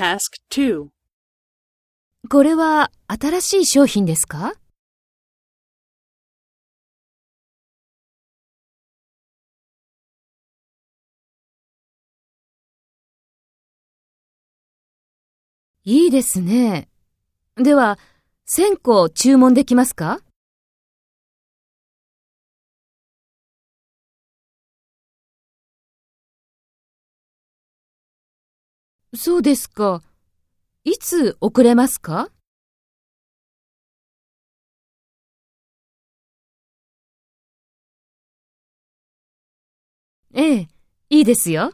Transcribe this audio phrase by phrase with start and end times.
[0.00, 0.86] Task 2.
[2.30, 4.54] これは新しい商品ですか？
[15.84, 16.88] いいですね。
[17.56, 17.98] では、
[18.48, 20.20] 1000個注文できますか？
[29.14, 30.02] そうですか。
[30.84, 32.30] いつ遅れますか？
[40.32, 40.68] ええ、
[41.10, 41.72] いいですよ。